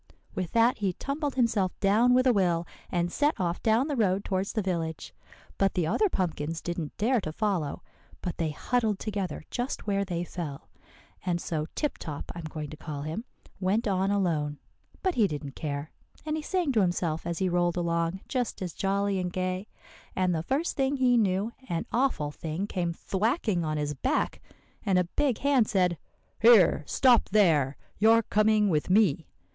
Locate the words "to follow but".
7.21-8.37